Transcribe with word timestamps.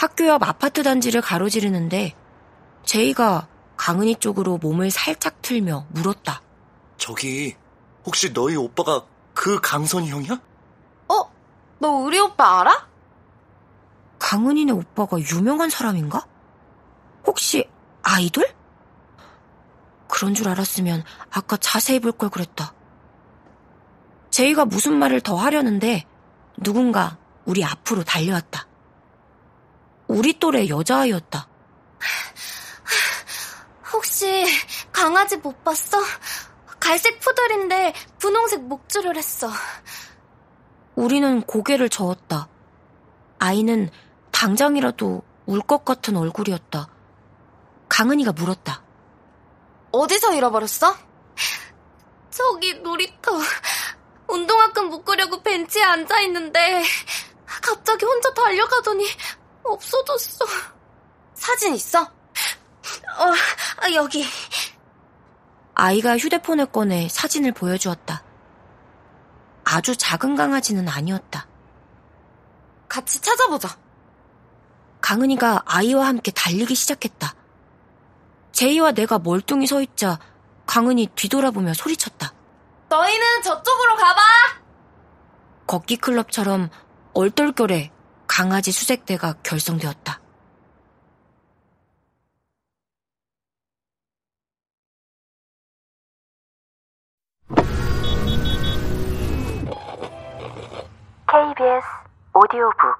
학교 0.00 0.26
옆 0.26 0.42
아파트 0.42 0.82
단지를 0.82 1.20
가로지르는데 1.20 2.14
제이가 2.86 3.48
강은희 3.76 4.14
쪽으로 4.16 4.56
몸을 4.56 4.90
살짝 4.90 5.42
틀며 5.42 5.84
물었다. 5.90 6.40
저기 6.96 7.54
혹시 8.06 8.32
너희 8.32 8.56
오빠가 8.56 9.04
그 9.34 9.60
강선이 9.60 10.08
형이야? 10.08 10.40
어? 11.08 11.30
너 11.80 11.88
우리 11.90 12.18
오빠 12.18 12.60
알아? 12.62 12.88
강은희네 14.18 14.72
오빠가 14.72 15.18
유명한 15.20 15.68
사람인가? 15.68 16.26
혹시 17.26 17.68
아이돌? 18.02 18.46
그런 20.08 20.32
줄 20.32 20.48
알았으면 20.48 21.04
아까 21.30 21.58
자세히 21.58 22.00
볼 22.00 22.12
걸 22.12 22.30
그랬다. 22.30 22.72
제이가 24.30 24.64
무슨 24.64 24.98
말을 24.98 25.20
더 25.20 25.36
하려는데 25.36 26.06
누군가 26.56 27.18
우리 27.44 27.62
앞으로 27.66 28.02
달려왔다. 28.02 28.66
우리 30.10 30.36
또래 30.40 30.68
여자아이였다. 30.68 31.46
혹시 33.92 34.44
강아지 34.90 35.36
못 35.36 35.62
봤어? 35.62 35.98
갈색 36.80 37.20
푸들인데 37.20 37.94
분홍색 38.18 38.62
목줄을 38.62 39.16
했어. 39.16 39.48
우리는 40.96 41.42
고개를 41.42 41.88
저었다. 41.88 42.48
아이는 43.38 43.88
당장이라도 44.32 45.22
울 45.46 45.60
것 45.60 45.84
같은 45.84 46.16
얼굴이었다. 46.16 46.88
강은이가 47.88 48.32
물었다. 48.32 48.82
어디서 49.92 50.34
잃어버렸어? 50.34 50.96
저기 52.30 52.74
놀이터. 52.74 53.38
운동화끈 54.26 54.86
묶으려고 54.88 55.40
벤치에 55.42 55.82
앉아있는데 55.84 56.82
갑자기 57.46 58.04
혼자 58.04 58.32
달려가더니 58.34 59.04
없어졌어. 59.64 60.44
사진 61.34 61.74
있어? 61.74 62.02
어, 62.02 63.92
여기. 63.94 64.24
아이가 65.74 66.18
휴대폰을 66.18 66.66
꺼내 66.66 67.08
사진을 67.08 67.52
보여주었다. 67.52 68.22
아주 69.64 69.96
작은 69.96 70.34
강아지는 70.34 70.88
아니었다. 70.88 71.46
같이 72.88 73.20
찾아보자. 73.20 73.78
강은이가 75.00 75.62
아이와 75.64 76.06
함께 76.06 76.30
달리기 76.32 76.74
시작했다. 76.74 77.34
제이와 78.52 78.92
내가 78.92 79.18
멀뚱히 79.18 79.66
서 79.66 79.80
있자 79.80 80.18
강은이 80.66 81.08
뒤돌아보며 81.14 81.72
소리쳤다. 81.74 82.34
너희는 82.88 83.42
저쪽으로 83.42 83.96
가봐! 83.96 84.20
걷기 85.66 85.96
클럽처럼 85.96 86.68
얼떨결에 87.14 87.92
강아지 88.40 88.72
수색대가 88.72 89.34
결성되었다. 89.42 90.18
KBS 101.28 101.86
오디오북 102.32 102.96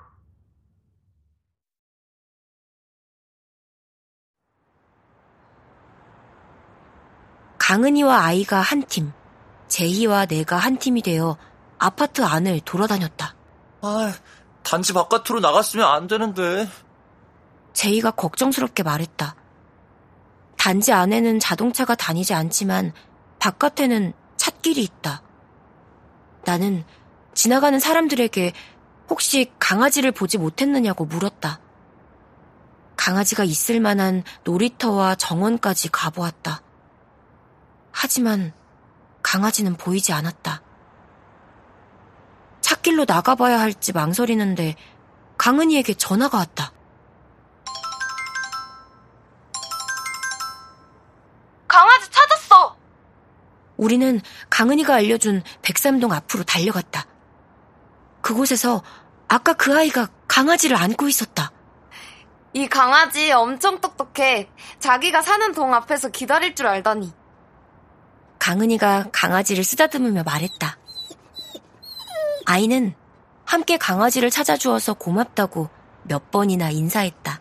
강은이와 7.57 8.25
아이가 8.27 8.61
한 8.61 8.83
팀, 8.83 9.15
제희와 9.69 10.27
내가 10.27 10.59
한 10.59 10.77
팀이 10.77 11.01
되어 11.01 11.39
아파트 11.79 12.23
안을 12.23 12.61
돌아다녔다. 12.61 13.35
아, 13.81 14.13
단지 14.63 14.93
바깥으로 14.93 15.41
나갔으면 15.41 15.87
안 15.87 16.07
되는데. 16.07 16.69
제이가 17.73 18.13
걱정스럽게 18.13 18.83
말했다. 18.83 19.37
단지 20.57 20.93
안에는 20.93 21.39
자동차가 21.39 21.95
다니지 21.95 22.35
않지만 22.35 22.93
바깥에는 23.39 24.13
찻길이 24.37 24.83
있다. 24.83 25.23
나는 26.45 26.85
지나가는 27.35 27.79
사람들에게 27.79 28.53
혹시 29.09 29.53
강아지를 29.59 30.13
보지 30.13 30.39
못했느냐고 30.39 31.05
물었다. 31.05 31.61
강아지가 32.97 33.45
있을 33.45 33.81
만한 33.81 34.23
놀이터와 34.45 35.15
정원까지 35.15 35.89
가보았다. 35.91 36.63
하지만 37.93 38.53
강아지는 39.23 39.77
보이지 39.77 40.13
않았다. 40.13 40.60
찻길로 43.01 43.05
나가봐야 43.07 43.59
할지 43.59 43.93
망설이는데 43.93 44.77
강은이에게 45.39 45.95
전화가 45.95 46.39
왔다. 46.39 46.73
강아지 51.67 52.11
찾았어! 52.11 52.77
우리는 53.77 54.21
강은이가 54.51 54.95
알려준 54.95 55.43
백삼동 55.63 56.13
앞으로 56.13 56.45
달려갔다. 56.45 57.07
그곳에서 58.21 58.83
아까 59.29 59.55
그 59.55 59.77
아이가 59.77 60.09
강아지를 60.29 60.77
안고 60.77 61.09
있었다. 61.09 61.53
이 62.53 62.69
강아지 62.69 63.33
엄청 63.33 63.81
똑똑해. 63.81 64.51
자기가 64.81 65.23
사는 65.23 65.53
동 65.53 65.73
앞에서 65.73 66.09
기다릴 66.09 66.55
줄 66.55 66.67
알다니. 66.67 67.13
강은이가 68.39 69.11
강아지를 69.13 69.65
쓰다듬으며 69.65 70.25
말했다. 70.25 70.80
아이는 72.51 72.95
함께 73.45 73.77
강아지를 73.77 74.29
찾아주어서 74.29 74.95
고맙다고 74.95 75.69
몇 76.03 76.33
번이나 76.33 76.71
인사했다. 76.71 77.41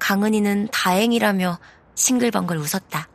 강은이는 0.00 0.66
다행이라며 0.72 1.60
싱글벙글 1.94 2.58
웃었다. 2.58 3.08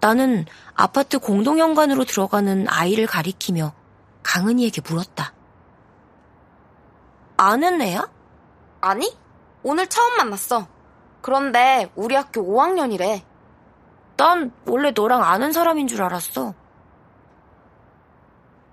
나는 0.00 0.44
아파트 0.74 1.20
공동현관으로 1.20 2.04
들어가는 2.04 2.66
아이를 2.68 3.06
가리키며 3.06 3.72
강은이에게 4.24 4.82
물었다. 4.88 5.32
아는 7.36 7.80
애야? 7.80 8.10
아니? 8.80 9.16
오늘 9.62 9.86
처음 9.86 10.16
만났어. 10.16 10.66
그런데 11.22 11.92
우리 11.94 12.16
학교 12.16 12.42
5학년이래. 12.42 13.22
난 14.16 14.50
원래 14.66 14.90
너랑 14.90 15.22
아는 15.22 15.52
사람인 15.52 15.86
줄 15.86 16.02
알았어. 16.02 16.65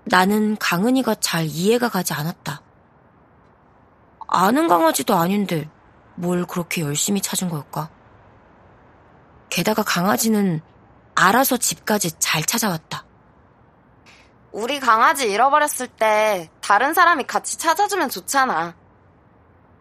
나는 0.04 0.56
강은이가 0.56 1.16
잘 1.16 1.46
이해가 1.46 1.88
가지 1.88 2.12
않았다. 2.12 2.62
아는 4.26 4.68
강아지도 4.68 5.14
아닌데 5.14 5.68
뭘 6.14 6.44
그렇게 6.44 6.82
열심히 6.82 7.20
찾은 7.20 7.48
걸까? 7.48 7.90
게다가 9.48 9.82
강아지는 9.82 10.60
알아서 11.14 11.56
집까지 11.56 12.18
잘 12.18 12.42
찾아왔다. 12.42 13.04
우리 14.52 14.78
강아지 14.78 15.30
잃어버렸을 15.30 15.88
때 15.88 16.50
다른 16.60 16.94
사람이 16.94 17.24
같이 17.24 17.58
찾아주면 17.58 18.08
좋잖아. 18.08 18.74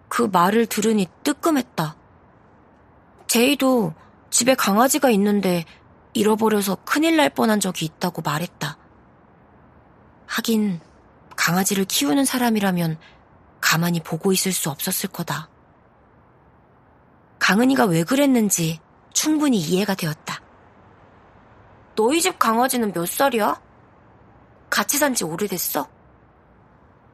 그 0.08 0.30
말을 0.32 0.68
들으니 0.68 1.08
뜨끔했다. 1.24 1.96
제이도 3.28 3.94
집에 4.30 4.56
강아지가 4.56 5.10
있는데 5.12 5.66
잃어버려서 6.14 6.78
큰일 6.86 7.18
날 7.18 7.30
뻔한 7.30 7.60
적이 7.60 7.86
있다고 7.86 8.22
말했다. 8.22 8.78
하긴 10.34 10.82
강아지를 11.36 11.86
키우는 11.86 12.26
사람이라면 12.26 12.98
가만히 13.62 14.00
보고 14.00 14.32
있을 14.32 14.52
수 14.52 14.72
없었을 14.72 15.10
거다. 15.12 15.48
강은이가 17.38 17.86
왜 17.86 18.04
그랬는지 18.04 18.80
충분히 19.14 19.60
이해가 19.60 19.94
되었다. 19.94 20.42
너희 21.96 22.20
집 22.20 22.40
강아지는 22.40 22.94
몇 22.94 23.08
살이야? 23.08 23.62
같이 24.72 24.98
산 24.98 25.14
지 25.14 25.24
오래됐어? 25.24 25.88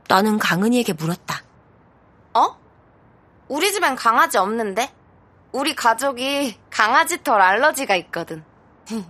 나는 0.08 0.40
강은이에게 0.40 0.94
물었다. 0.94 1.44
어? 2.36 2.58
우리 3.50 3.74
집엔 3.74 3.98
강아지 3.98 4.38
없는데? 4.38 4.94
우리 5.52 5.76
가족이 5.76 6.58
강아지 6.70 7.22
털 7.22 7.42
알러지가 7.42 7.98
있거든. 7.98 8.46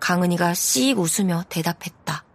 강은이가 0.00 0.52
씩 0.52 0.98
웃으며 0.98 1.44
대답했다. 1.48 2.25